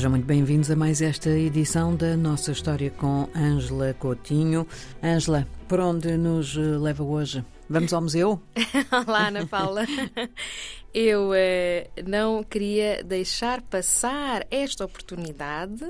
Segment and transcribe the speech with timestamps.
[0.00, 4.66] Sejam muito bem-vindos a mais esta edição da nossa história com Ângela Coutinho.
[5.02, 7.44] Ângela, por onde nos leva hoje?
[7.68, 8.40] Vamos ao museu?
[9.06, 9.84] Olá, Ana Paula.
[10.94, 15.84] Eu eh, não queria deixar passar esta oportunidade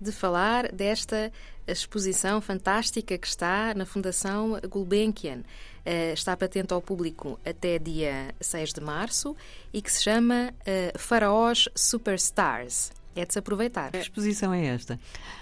[0.00, 1.32] de falar desta
[1.66, 5.38] exposição fantástica que está na Fundação Gulbenkian.
[5.84, 9.34] Uh, está patente ao público até dia 6 de março
[9.72, 12.92] e que se chama uh, Faraós Superstars.
[13.18, 13.90] É de se aproveitar.
[13.90, 14.98] Que exposição é esta?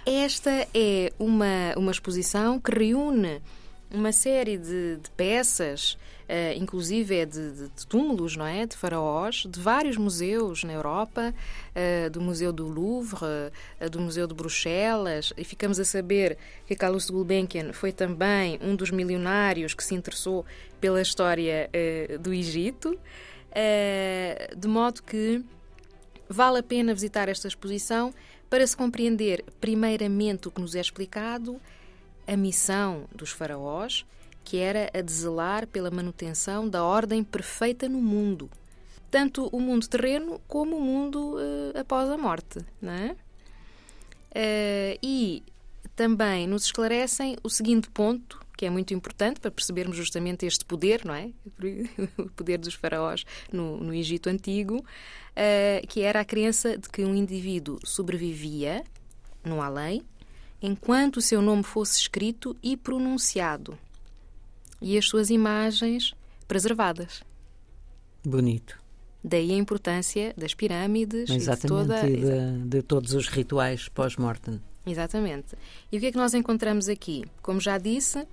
[0.07, 3.43] Esta é uma, uma exposição que reúne
[3.91, 8.67] uma série de, de peças Uh, inclusive é de, de, de, túmulos, não é?
[8.67, 13.21] De faraós, de vários museus na Europa, uh, do Museu do Louvre,
[13.81, 18.75] uh, do Museu de Bruxelas, e ficamos a saber que Carlos Gulbenkian foi também um
[18.75, 20.45] dos milionários que se interessou
[20.81, 21.71] pela história
[22.21, 22.99] do Egito,
[24.57, 25.45] de modo que
[26.29, 28.13] vale a pena visitar esta exposição
[28.49, 31.61] para se compreender, primeiramente, o que nos é explicado,
[32.27, 34.05] a missão dos faraós,
[34.45, 38.49] que era a de zelar pela manutenção da ordem perfeita no mundo,
[39.11, 43.17] tanto o mundo terreno como o mundo uh, após a morte, não é?
[44.31, 45.43] Uh, e
[45.97, 51.05] também nos esclarecem o seguinte ponto, que é muito importante para percebermos justamente este poder,
[51.05, 51.31] não é?
[52.19, 57.05] O poder dos faraós no, no Egito Antigo, uh, que era a crença de que
[57.05, 58.83] um indivíduo sobrevivia
[59.45, 60.03] no além
[60.61, 63.79] enquanto o seu nome fosse escrito e pronunciado
[64.81, 66.15] e as suas imagens
[66.49, 67.23] preservadas.
[68.25, 68.79] Bonito.
[69.23, 72.09] Daí a importância das pirâmides Exatamente, e de, toda...
[72.09, 74.61] e de, de todos os rituais pós-mortem.
[74.87, 75.57] Exatamente.
[75.91, 77.25] E o que é que nós encontramos aqui?
[77.43, 78.27] Como já disse,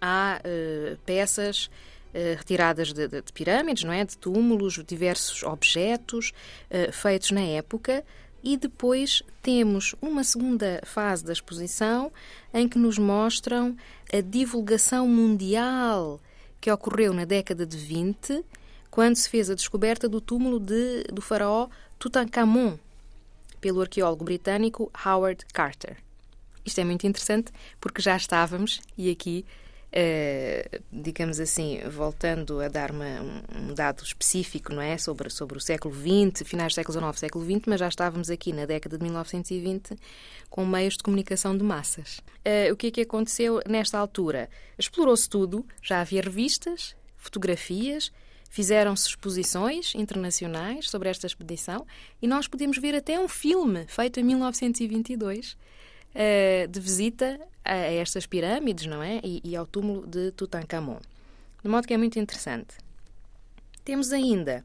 [0.00, 4.04] há uh, peças uh, retiradas de, de, de, pirâmides, não é?
[4.04, 6.32] De túmulos, diversos objetos
[6.70, 8.04] uh, feitos na época,
[8.42, 12.12] e depois temos uma segunda fase da exposição
[12.54, 13.76] em que nos mostram
[14.12, 16.20] a divulgação mundial
[16.60, 18.44] que ocorreu na década de 20,
[18.90, 21.68] quando se fez a descoberta do túmulo de, do faraó
[21.98, 22.78] Tutankhamon
[23.60, 25.96] pelo arqueólogo britânico Howard Carter.
[26.64, 29.44] Isto é muito interessante porque já estávamos, e aqui
[29.86, 33.22] Uh, digamos assim, voltando a dar uma,
[33.54, 37.44] um dado específico, não é, sobre, sobre o século XX, finais do século XIX, século
[37.44, 39.96] XX, mas já estávamos aqui na década de 1920
[40.50, 42.18] com meios de comunicação de massas.
[42.44, 44.50] Uh, o que é que aconteceu nesta altura?
[44.78, 48.12] Explorou-se tudo, já havia revistas, fotografias,
[48.50, 51.86] fizeram-se exposições internacionais sobre esta expedição
[52.20, 55.56] e nós podemos ver até um filme feito em 1922
[56.16, 59.20] uh, de visita a, a, estas pirâmides, não é?
[59.22, 60.98] E, e ao túmulo de Tutankhamon.
[61.62, 62.76] De modo que é muito interessante.
[63.84, 64.64] Temos ainda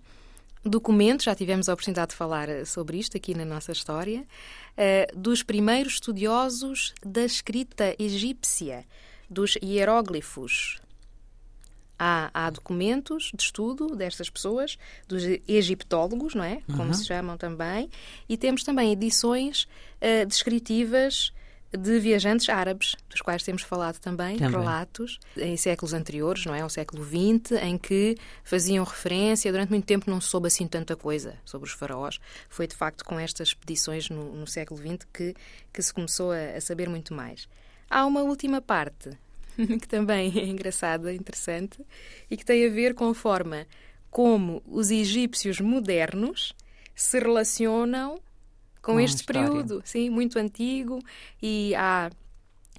[0.63, 5.19] documentos, já tivemos a oportunidade de falar eh, sobre isto aqui na nossa história, uh,
[5.19, 8.85] dos primeiros estudiosos da escrita egípcia,
[9.29, 10.79] dos hieróglifos.
[11.97, 16.61] Há, há, documentos de estudo destas pessoas, dos egiptólogos, não é?
[16.65, 16.93] Como uhum.
[16.93, 17.89] se chamam também,
[18.27, 19.63] e temos também edições
[20.01, 21.31] uh, descritivas
[21.71, 26.61] de viajantes árabes, dos quais temos falado também, também, relatos em séculos anteriores, não é?
[26.61, 30.95] Ao século XX, em que faziam referência, durante muito tempo não se soube assim tanta
[30.95, 32.19] coisa sobre os faraós.
[32.49, 35.33] Foi de facto com estas expedições no, no século XX que,
[35.71, 37.47] que se começou a, a saber muito mais.
[37.89, 39.09] Há uma última parte
[39.55, 41.85] que também é engraçada, interessante,
[42.29, 43.65] e que tem a ver com a forma
[44.09, 46.53] como os egípcios modernos
[46.93, 48.19] se relacionam
[48.81, 50.99] com, este período, sim, muito antigo,
[51.41, 52.09] e há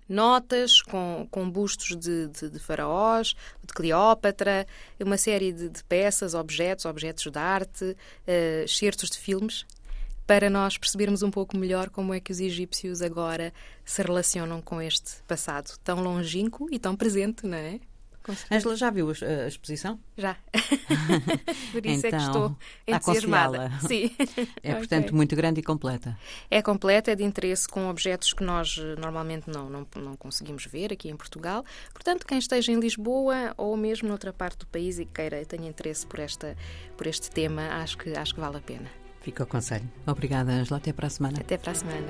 [0.08, 4.66] notas com, com bustos de, de, de faraós, de Cleópatra,
[5.00, 9.64] uma série de, de peças, objetos, objetos de arte, uh, certos de filmes,
[10.26, 13.52] para nós percebermos um pouco melhor como é que os egípcios agora
[13.84, 17.80] se relacionam com este passado tão longínquo e tão presente, não é?
[18.50, 19.98] Angela, já viu a, exposição?
[20.16, 20.36] Já.
[21.72, 23.72] Por isso então, é que então, estou entusiasmada.
[23.86, 24.10] Sim.
[24.62, 25.16] É, portanto, okay.
[25.16, 26.16] muito grande e completa.
[26.50, 30.66] É completa, é de interesse com objetos que nós eh, normalmente não, não, não conseguimos
[30.66, 31.64] ver aqui em Portugal.
[31.92, 36.06] Portanto, quem esteja em Lisboa ou mesmo noutra parte do país e queira tenha interesse
[36.06, 36.56] por, esta,
[36.96, 38.88] por este tema, acho que, acho que vale a pena.
[39.20, 39.88] Fica o conselho.
[40.06, 40.78] Obrigada, Angela.
[40.78, 41.38] Até para a semana.
[41.40, 42.06] Até para a semana.